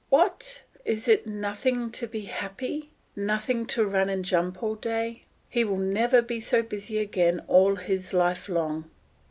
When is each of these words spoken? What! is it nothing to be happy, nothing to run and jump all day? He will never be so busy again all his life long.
What! 0.09 0.63
is 0.83 1.07
it 1.07 1.27
nothing 1.27 1.91
to 1.91 2.07
be 2.07 2.21
happy, 2.21 2.89
nothing 3.15 3.67
to 3.67 3.85
run 3.85 4.09
and 4.09 4.25
jump 4.25 4.63
all 4.63 4.73
day? 4.73 5.21
He 5.47 5.63
will 5.63 5.77
never 5.77 6.23
be 6.23 6.39
so 6.39 6.63
busy 6.63 6.97
again 6.97 7.43
all 7.47 7.75
his 7.75 8.11
life 8.11 8.49
long. 8.49 8.89